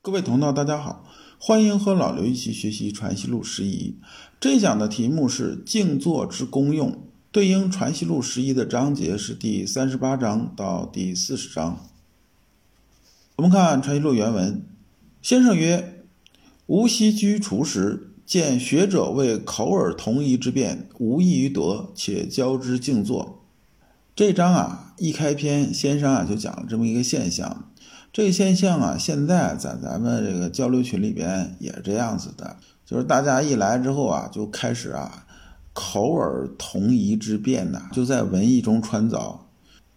[0.00, 1.04] 各位同道，大家好，
[1.40, 3.96] 欢迎和老刘一起学习《传习录》十一。
[4.38, 11.84] 这一讲的题目是静坐之功用，对应《传习录》十一的章节是第三十八章到第四十章。
[13.36, 14.64] 我们看《传习录》原文，
[15.20, 16.04] 先生曰
[16.66, 23.44] ：“吾昔居厨时，见学者为口耳同一之辩，无异于德，且教之静坐。”
[24.14, 27.70] 这章啊，一开篇，先生啊就讲了这么一个现象。
[28.12, 35.24] 这个现象啊，现在在咱们这个交流群里边也是这样子的，就是大家一来之后啊，就开始啊，
[35.72, 39.36] 口耳同一之辩呐，就在文艺中穿凿，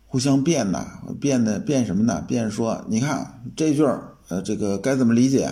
[0.05, 0.85] 互相辩呐，
[1.19, 2.23] 辩的辩什么呢？
[2.27, 5.49] 辩说，你看这句儿，呃，这个该怎么理解？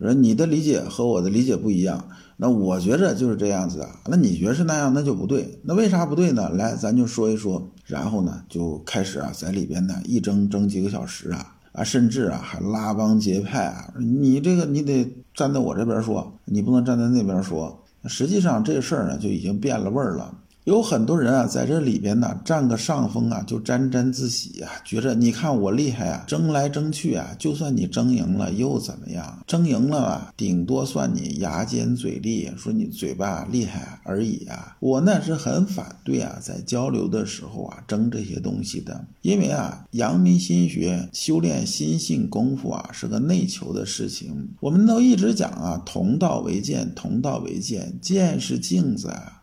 [0.00, 6.48] 说你的理解和我的理解不一样，那我觉着就是这样子啊，那你觉得是那样，那就不对，那为啥不对呢？
[6.48, 11.56] 来，咱就说一说，然后呢，就开始啊，在里边呢一争争几个小时啊。
[11.72, 13.92] 啊，甚至啊，还拉帮结派啊！
[13.98, 17.82] 你这个你得站在我这边说，你不能站在那边说。
[18.06, 20.34] 实际上这事儿呢，就已经变了味儿了。
[20.64, 29.42] 有很多人啊，在这里边呢占个上风啊，就沾沾自喜啊，觉着你看我厉害啊，争来争去啊，就算你争赢了又怎么样？
[29.46, 34.76] 争赢了吧，顶多算你牙尖嘴利，说你嘴巴厉害而已啊。
[34.80, 44.50] 我那是很反对啊，在交流的时候啊争这些东西的，因为啊，阳明心学修炼心性功夫啊是个内求的事情。
[44.60, 49.38] 我们都一直讲啊，同道为鉴，同道为鉴，鉴是镜子啊。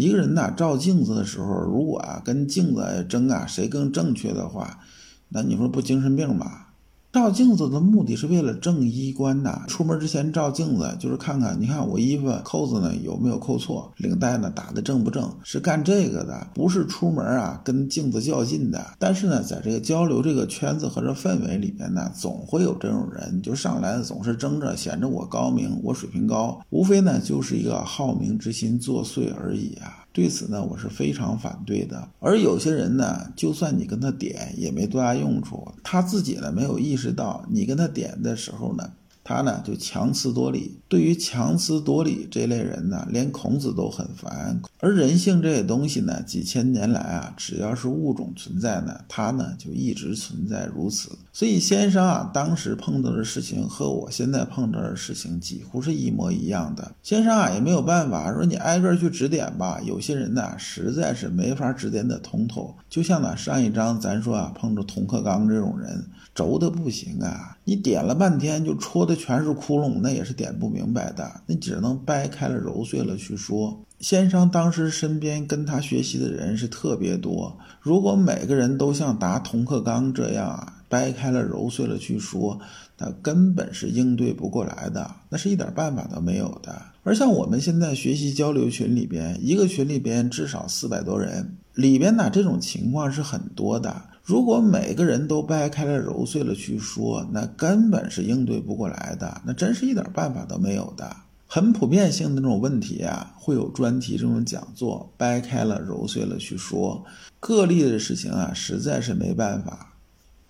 [0.00, 4.80] 一个人呐，照镜子的时候，如果啊跟镜子争啊，谁更正确的话，
[5.28, 6.68] 那你说不精神病吗？
[7.12, 9.64] 照镜子的目的是为了正衣冠呐。
[9.66, 18.94] 出门之前照镜子，就是看看，你看我衣服扣子呢有没有扣错，领带呢打的正不正，是干这个的，不是出门啊跟镜子较劲的。
[18.98, 29.99] 但是呢，在这个交流这个圈子和这氛围里边呢，总会有这种人，就上来总是争着显着我高明，我水平高，无非呢就是一个好名之心作祟而已啊。
[30.12, 32.08] 对此呢，我是非常反对的。
[32.18, 35.72] 而有些人呢，就算你跟他点，也没多大用处。
[35.84, 38.92] 他自己呢，没有意识到你跟他点的时候呢。
[39.22, 44.60] 他呢就强词夺理，对于强词夺理这类人呢，连孔子都很烦。
[44.78, 51.10] 而人性这些东西呢，几千年来啊，只要是物种存在呢，它呢就一直存在如此。
[51.32, 56.90] 所以先生啊，当时碰到的事情和我现在碰到的事情几乎是一模一样的。
[57.02, 62.74] 先生啊也没有办法说你挨个去指点吧，有些人呢实在是没法指点的通透。
[62.88, 66.04] 就像呢上一章咱说啊，碰着童克刚这种人，
[66.34, 69.14] 轴的不行啊，你点了半天就戳的。
[69.20, 73.78] 全是窟窿，那也是点不明白的，你只能掰开了揉碎了去说。
[73.98, 82.60] 先生当时身边跟他学习的人是特别多，如果每个人都像答童克刚这样啊，掰开了揉碎了去说，
[82.98, 86.82] 那根本是应对不过来的，那是一点办法都没有的。
[87.04, 94.02] 而像我们现在学习交流群里边，一个群里边至少四百多人，里边呢这种情况是很多的。
[94.22, 101.16] 如果每个人都掰开了揉碎了去说，那根本是应对不过来的，那真是一点办法都没有的。
[101.46, 107.04] 很普遍性的那种问题啊，会有专题这种讲座，掰开了揉碎了去说。
[107.40, 109.89] 个例的事情啊，实在是没办法。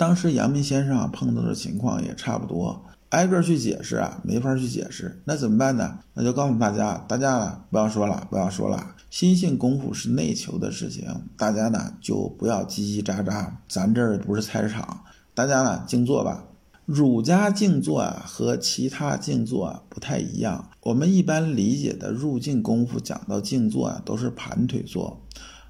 [0.00, 2.86] 当时阳明先生碰到的情况也差不多。
[3.10, 5.98] 挨个去解释啊，没法去解释，那怎么办呢？
[6.14, 8.94] 那就告诉大家，大家不要说了，不要说了。
[9.10, 11.06] 心性功夫是内求的事情，
[11.36, 13.50] 大家呢就不要叽叽喳喳。
[13.68, 15.02] 咱这儿不是菜市场，
[15.34, 16.44] 大家呢静坐吧。
[16.86, 20.70] 儒家静坐啊和其他静坐啊不太一样。
[20.80, 25.20] 我们一般理解的入静功夫讲到静坐啊都是盘腿坐，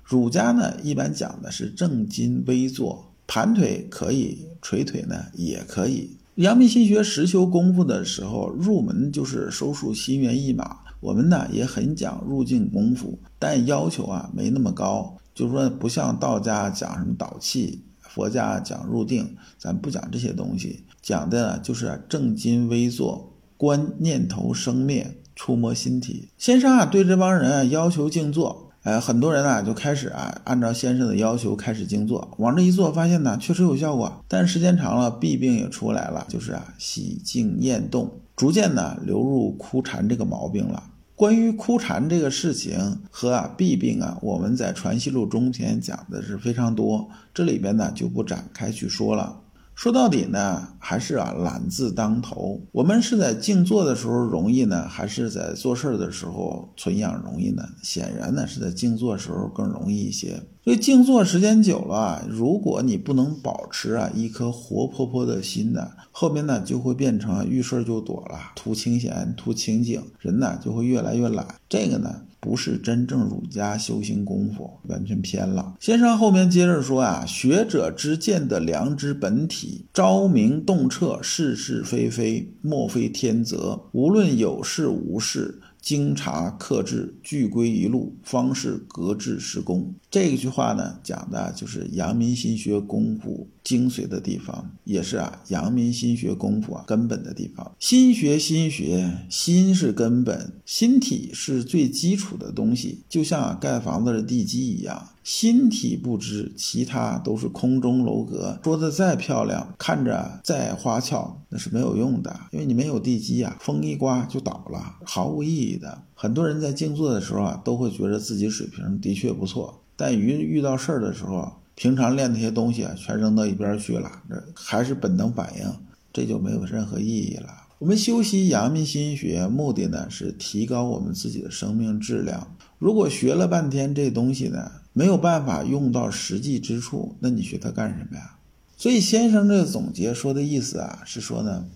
[0.04, 6.16] 儒家呢一般讲的是正襟危坐，盘腿可以，捶腿呢也可以。
[6.34, 10.78] 阳明心学实修功夫的时候，入门就是收束心猿意马。
[10.98, 26.28] 我们呢也很讲入静功夫，但要求啊没那么高，就是说不像道家讲什么导气，佛家讲入定，咱不讲这些东西，讲的呢就是正襟危坐，观念头生灭，触摸心体。
[26.36, 28.69] 先生啊对这帮人啊要求静坐。
[28.82, 40.82] 哎，很多人啊就开始啊按照先生的要求开始静坐，往这一坐，发现呢确实有效果，但时间长了弊病也出来了，就是啊喜静厌动，逐渐呢流入枯禅这个毛病了。
[41.14, 49.40] 关于枯禅这个事情和啊弊病啊，我们在《传习录》中篇讲的是非常多，这里边呢就不展开去说了。
[49.80, 52.60] 说到底呢，还是啊懒字当头。
[52.70, 57.62] 我们是在静坐的时候容易呢，还是在做事儿的时候存养容易呢？
[57.82, 60.42] 显然呢是在静坐时候更容易一些。
[60.70, 71.44] 所以静坐时间久了啊，如果你不能保持啊一颗活泼泼的心呢，后面呢就会变成遇事就躲了，图清闲，图清静，人呢就会越来越懒。
[71.68, 75.74] 这个呢不是真正儒家修行功夫，完全偏了。
[75.80, 83.80] 先生后面接着说啊，学者之见的良知本体，昭明洞彻，是是非非，莫非天择。
[83.90, 85.58] 无论有事无事。
[85.82, 89.90] 经查克制，俱归一路，方是格致施工。
[90.10, 97.70] 这一句话呢，讲的就是阳明心学功夫精髓的地方，也是啊阳明心学功夫啊根本的地方。
[97.78, 105.10] 心学，心学，心是根本，心体是最基础的东西，就像盖房子的地基一样。
[105.22, 108.58] 心体不知，其他都是空中楼阁。
[108.64, 116.02] 说的再漂亮，看着再花俏，那是没有用的，因为你没有地基啊，风一刮就倒了，毫无意义的。
[116.14, 125.70] 很多人在静坐的时候啊，都会觉得自己水平的确不错，但遇遇到事儿的时候，平常练那些东西，全扔到一边去了，这还是本能反应，
[126.10, 127.50] 这就没有任何意义了。
[127.78, 132.56] 我们修习阳明心学，目的呢是提高我们自己的生命质量。
[132.78, 138.36] 如果学了半天这东西呢，没有办法用到实际之处，那你学它干什么呀？
[138.78, 141.66] 所以先生这个总结说的意思啊，是说呢，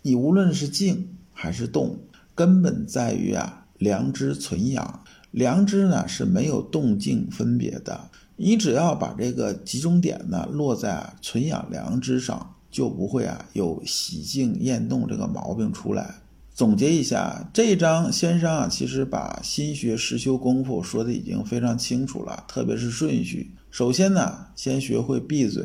[0.00, 1.98] 你无论是静还是动，
[2.34, 5.04] 根本在于啊良知存养。
[5.30, 16.16] 良知呢是没有动静分别的，你只要把这个集中点呢落在存养良知上，就不会啊有喜静厌动这个毛病出来。
[16.54, 23.52] 总结一下，这一章先生啊，其实把心学实修功夫说的已经非常清楚了，特别是顺序。
[23.70, 25.64] 首先呢，先学会闭嘴。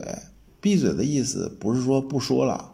[0.61, 2.72] 闭嘴的意思不是说不说了，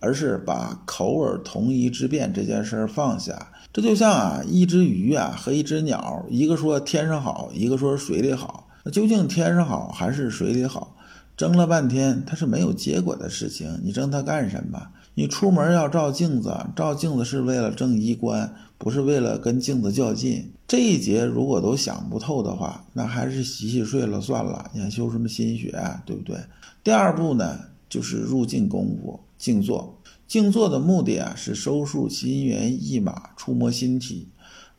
[0.00, 3.52] 而是把口耳同一之辩这件事儿放下。
[3.72, 10.96] 这就像啊，一只鱼啊和一只鸟，一个说天上好，一个说水里好，那究竟天上好还是水里好？
[11.36, 14.88] 争了半天，它是没有结果的事情，你争它干什么？
[15.14, 20.50] 你出门要照镜子，照镜子是为了正衣冠，不是为了跟镜子较劲。
[20.66, 24.70] 这一节如果都想不透的话，那还是洗洗睡了算了。
[24.72, 26.02] 你还修什么心学啊？
[26.04, 26.36] 对不对？
[26.84, 27.58] 第二步呢，
[27.88, 29.98] 就是入静功夫，静坐。
[30.28, 34.28] 静坐的目的啊，是收束心猿意马，触摸心体。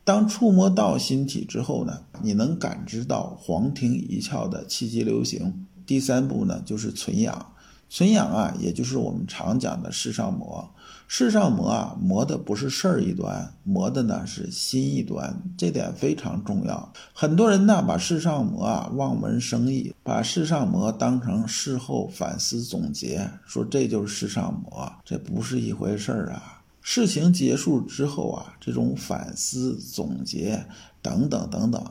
[0.04, 5.66] 当触摸到心体之后呢，你能感知到黄庭一窍的气机流行。
[5.84, 7.52] 第三步呢，就是存养。
[7.90, 10.72] 存养啊，也就是我们常讲的世上魔。
[11.14, 16.90] 世上魔啊，魔的不是事儿一端，魔的呢是心一端，这点非常重要。
[17.12, 26.62] 很多人呢，把世上魔啊望文生义，把世上魔当成事后反思总结，说这就是世上魔，这不是一回事儿啊。
[26.80, 30.64] 事情结束之后啊，这种反思总结
[31.02, 31.84] 等等等等，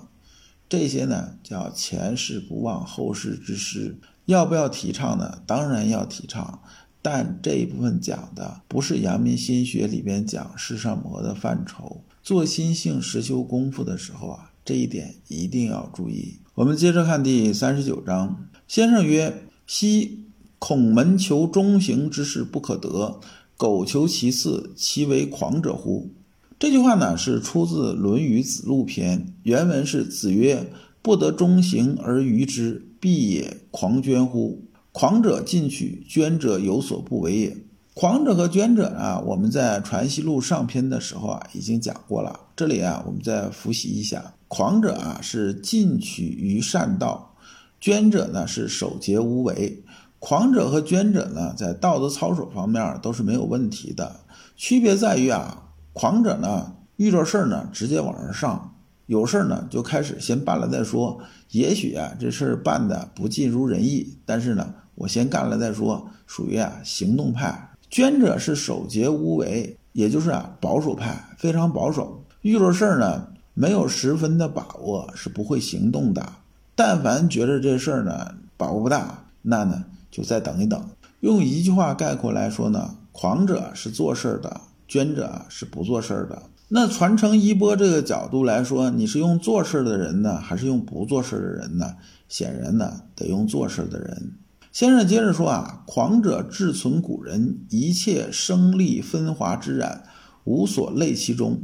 [0.68, 3.96] 这些呢叫前事不忘，后事之师。
[4.26, 5.42] 要不要提倡呢？
[5.46, 6.62] 当然要提倡，
[7.02, 12.02] 但这一部分讲的不是阳明心学里边讲世上魔的范畴。
[12.22, 16.36] 做心性实修功夫的时候啊，这一点一定要注意。
[16.56, 18.48] 我们接着看第三十九章。
[18.68, 20.26] 先生曰：“昔
[20.60, 23.20] 孔门求中行之事不可得，
[23.58, 26.12] 苟求其次，其为狂者乎？”
[26.60, 30.72] 这句话呢是出自《论语子路篇》，原文是：“子曰。”
[31.04, 34.62] 不得中行而愚之，必也狂捐乎？
[34.94, 37.58] 狂者进取，捐者有所不为也。
[37.94, 42.40] 狂者和捐者啊，我们在《传习录》上篇的时候啊，已经讲过了。
[42.56, 47.34] 这里啊，我们再复习一下：狂者啊，是进取于善道；
[47.80, 49.84] 捐者呢，是守节无为。
[50.20, 54.22] 狂者和捐者呢，在道德操守方面都是没有问题的。
[54.56, 58.71] 区别在于啊，狂者呢，遇着事儿呢，直接往上上。
[59.12, 61.20] 有事儿呢，就开始先办了再说。
[61.50, 67.72] 也许啊，这事儿办的不尽如人意，但是呢，我先干了再说，属于啊行动派。
[67.90, 72.24] 捐者是守节无为，也就是啊保守派，非常保守。
[72.44, 76.26] 遇着事儿呢，没有十分的把握，是不会行动的。
[76.74, 80.82] 但凡觉着这事儿呢把握不大，那呢就再等一等。
[81.20, 86.44] 用一句话概括来说呢，狂者是做事儿的，捐者是不做事儿的。
[86.74, 91.98] 那传承衣钵这个角度来说，你是用做事的人呢，还是用不做事的人呢？
[92.30, 94.36] 显然呢，得用做事的人。
[94.72, 100.06] 先生接着说啊，狂者志存古人，一切生利分华之染，
[100.46, 101.62] 无所累其中。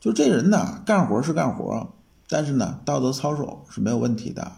[0.00, 1.94] 就这人呢，干活是干活，
[2.28, 4.50] 但是呢，道德操守是没有问题的。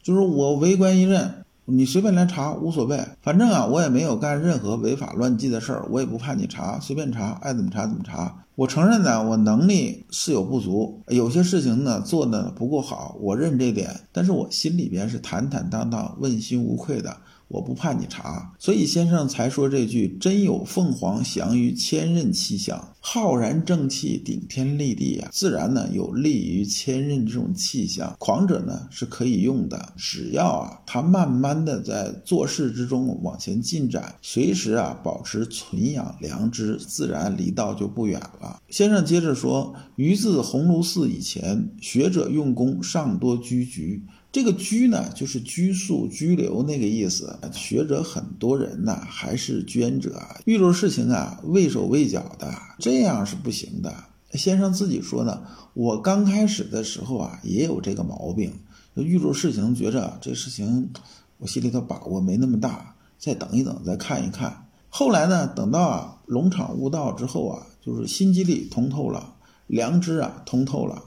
[0.00, 8.44] 就是我为官一任，你随便来查无所谓，反正啊，我也没有干任何违法乱纪的事儿，我也不怕你查，随便查，爱怎么查怎么查。
[8.54, 17.16] 我承认呢，我能力是有不足，有些事情呢做的不够好，我认这点，但是我心里边是坦坦荡荡、问心无愧的。
[17.54, 28.12] 我不怕你查，所以先生才说这句“真有凤凰翔于千仞气象，浩然正气顶天立地啊”，自然呢有利于千仞这种气象。
[28.18, 38.60] 狂者呢是可以用的，只要啊他慢慢的在做事之中往前进展，随时啊保持存养良知，自然离道就不远了。
[38.68, 44.02] 先生接着说：“于自鸿胪寺以前，学者用功尚多居局。”
[44.34, 47.38] 这个拘呢，就是拘束、拘留那个意思。
[47.52, 53.94] 学者很多人呢，还是捐者，遇着事情啊，畏手畏脚的，这样是不行的。
[54.32, 55.40] 先生自己说呢，
[55.72, 58.52] 我刚开始的时候啊，也有这个毛病，
[58.96, 60.90] 遇着事情觉着这事情
[61.38, 64.66] 我心里头把握没那么大，再等一等，再看一看。
[64.88, 69.36] 后来呢，等到啊龙场悟道之后啊，就是心机力通透了，
[69.68, 71.04] 良知啊通透了。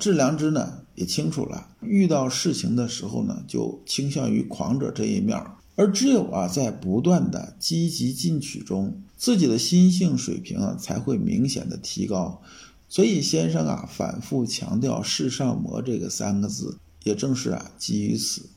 [0.00, 5.52] 致良知呢也清楚了，遇到事情的时候呢，就倾向于狂者这一面儿。
[5.76, 12.40] 而只有啊，在不断的积极进取中，自己的心性水平啊才会明显的提高。
[12.88, 18.48] 所以先生啊反复强调“世上魔”这个三个字，也正是啊基于此。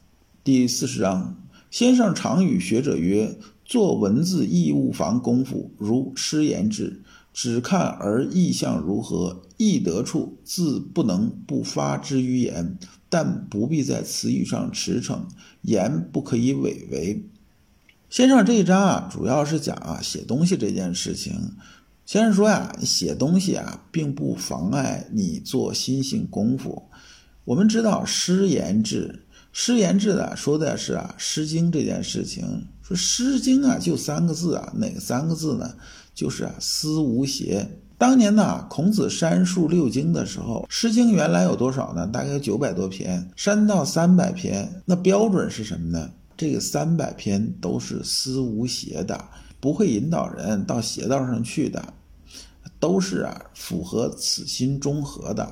[0.43, 1.35] 第四十章，
[1.69, 7.01] 先生常与学者曰：“做文字义务房功夫，如诗言志。”
[7.41, 12.77] 只看而意象如何，意得处，自不能不发之于言，
[13.07, 15.21] 但不必在词语上驰骋，
[15.61, 17.23] 言不可以违为。
[18.09, 21.53] 先生这一章啊，主要是讲啊写东西这件事情。
[22.05, 26.89] 先生说呀，写东西啊，并不妨碍你做心性功夫。
[27.45, 32.67] 我们知道诗言志，诗言志的说的是啊《诗经》这件事情。
[32.81, 35.73] 说《诗经》啊，就三个字啊，哪三个字呢？
[36.19, 37.65] 就是啊，思无邪。
[37.97, 42.05] 当年呢，孔子删述六经的时候，《诗经》原来有多少呢？
[42.07, 44.69] 大概有九百多篇，删到三百篇。
[44.83, 46.09] 那标准是什么呢？
[46.35, 49.17] 这个三百篇都是思无邪的，
[49.61, 51.81] 不会引导人到邪道上去的，
[52.81, 55.49] 都是啊，符合此心中和的。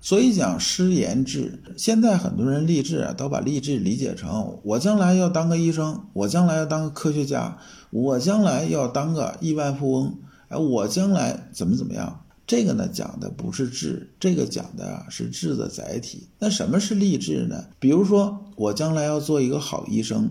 [0.00, 7.56] 所以讲诗言志，现在很多人立志啊，都把立志理解成我将来要当个医生，我将来要当个科学家，
[7.94, 12.24] 我将来要当个亿万富翁，哎，我将来怎么怎么样？
[12.44, 16.26] 这个呢讲的不是志，这个讲的啊是志的载体。
[16.40, 17.64] 那什么是励志呢？
[17.78, 20.28] 比如说我将来要做一个好医生，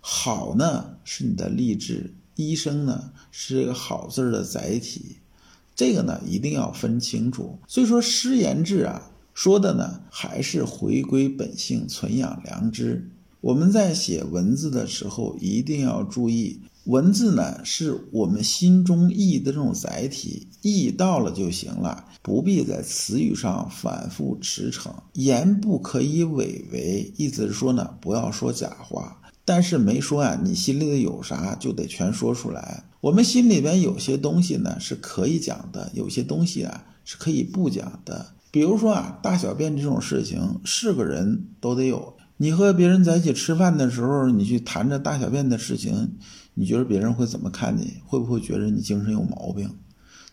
[0.00, 5.16] 好呢是你的励志，医生呢是这个好字的载体。
[5.74, 13.10] 这个呢一定要分清楚，所以说诗言志啊，说的呢还是回归本性，存养良知。
[13.40, 29.20] 我们在写文字的时候，一定要注意，文字呢是我们心中意的这种载体，意到了就行了，不必在词语上反复驰骋，言不可以伪为，意思是说呢，不要说假话。
[29.46, 32.84] 但是没说啊，你心里的有啥就得全说出来。
[33.00, 38.26] 我们心里边有些东西呢是可以讲的，有些东西啊是可以不讲的。
[38.50, 42.14] 比如说啊，大小便这种事情，是个人都得有。
[42.36, 46.16] 你和别人在一起吃饭的时候，你去谈着大小便的事情，
[46.54, 47.94] 你觉得别人会怎么看你？
[48.06, 49.70] 会不会觉得你精神有毛病？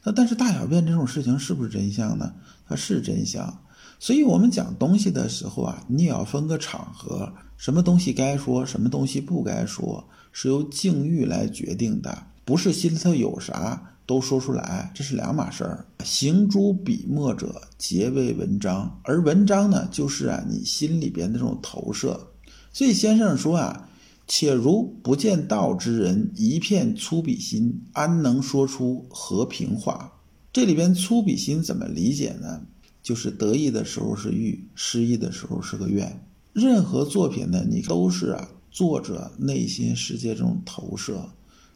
[0.04, 2.34] 那但是大小便这种事情是不是真相呢？
[2.68, 3.64] 它是真相。
[4.00, 15.86] 所以我们讲东西的时候啊，你也要分个场合，什么东西该说，什么东西不该说，是由境遇来决定的，不是心里头有啥都说出来，这是两码事儿。
[16.04, 22.32] 行诸笔墨者，皆为文章，而文章呢，就是啊你心里边的这种投射。
[22.74, 23.88] 所以先生说啊，
[24.28, 30.14] 且如不见道之人，一片粗鄙心，安能说出和平话？
[30.54, 32.62] 这里边粗鄙心怎么理解呢？
[33.04, 36.24] 就是得意的时候是欲，失意的时候是个愿。
[36.54, 41.30] 任何作品呢，你都是啊，作者内心世界中投射，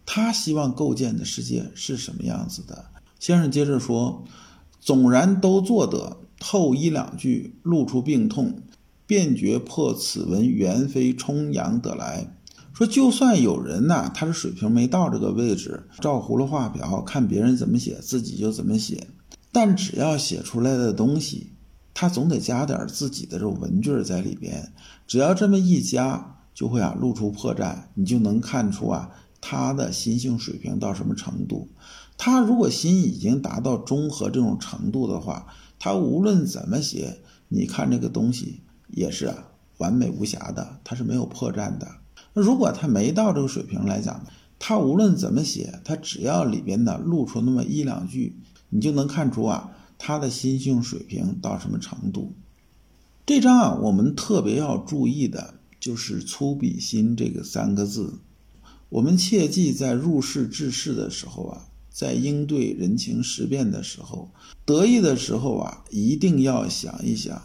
[0.06, 2.86] 他希望构建的世界是什么样子的？
[3.20, 4.24] 先生接着说
[4.80, 8.62] ：“纵然都做得后一两句，露出病痛，
[9.08, 12.36] 便觉破此文原非充洋得来。
[12.74, 19.08] 说就算有人呐，他的水平没到这个位置，照葫芦画瓢，看别人怎么写，自己就怎么写。”
[19.54, 21.54] 但只要写出来的东西，
[21.94, 24.74] 他总得加点自己的这种文句在里边。
[25.08, 29.10] 只要这么一加，就会啊露出破绽，你就能看出啊
[29.40, 31.70] 他的心性水平到什么程度。
[32.18, 35.48] 他如果心已经达到中和这种程度的话，
[35.80, 38.60] 他无论怎么写，你看这个东西
[38.96, 41.88] 也是啊完美无瑕的，他是没有破绽的。
[42.34, 44.26] 那如果他没到这个水平来讲，
[44.58, 48.38] 他无论怎么写，他只要里边呢露出那么一两句，
[48.70, 52.34] 你就能看出啊，他的心性水平到什么程度。
[53.26, 58.20] 这章啊，我们特别要注意的就是“粗鄙心”这个三个字。
[58.90, 64.30] 我们切记在入世治世的时候啊，在应对人情世变的时候，
[64.64, 67.42] 得意的时候啊，一定要想一想，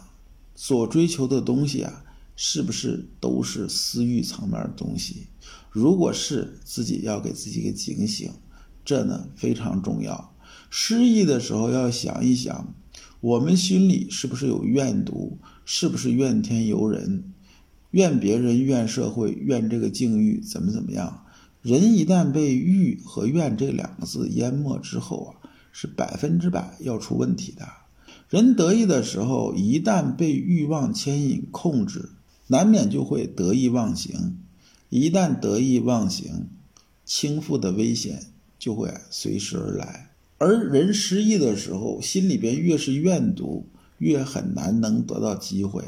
[0.55, 2.03] 所追求的东西啊，
[2.35, 5.27] 是不是都是私欲层面的东西？
[5.71, 8.31] 如果是，自己要给自己一个警醒，
[8.83, 10.35] 这呢非常重要。
[10.69, 12.73] 失意的时候要想一想，
[13.19, 15.37] 我们心里是不是有怨毒？
[15.63, 17.23] 是不是怨天尤人？
[17.91, 18.63] 怨别人？
[18.63, 19.31] 怨社会？
[19.31, 20.41] 怨这个境遇？
[20.41, 21.25] 怎么怎么样？
[21.61, 27.67] 人一旦被欲和怨这两个字淹没之后啊，是百分之百要出问题的。
[28.31, 32.11] 人得意的时候，一旦被欲望牵引控制，
[32.47, 34.37] 难免就会得意忘形。
[34.87, 36.47] 一旦得意忘形，
[37.03, 40.11] 倾覆的危险就会随时而来。
[40.37, 43.65] 而人失意的时候，心里边越是怨毒，
[43.97, 45.83] 越很难能得到机会。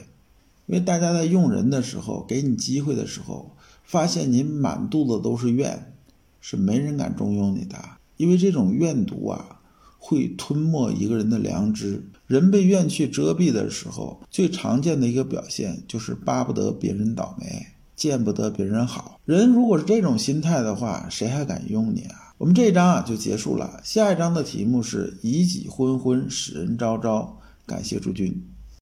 [0.66, 3.56] 因为大家在用人的时候，给你机会的时候。
[3.86, 5.94] 发现您满肚子都是怨，
[6.42, 7.78] 是没人敢重用你的，
[8.18, 9.62] 因为这种怨毒啊，
[9.98, 12.04] 会吞没一个人的良知。
[12.28, 19.20] 人被怨气遮蔽的时候，最常见的一个表现就是巴不得别人倒霉，见不得别人好。
[19.26, 22.34] 人如果是这种心态的话，谁还敢用你啊？
[22.38, 27.40] 我们这一章啊就结束了，下一章的题目是以己昏昏，使人昭昭。
[27.66, 28.53] 感谢诸君。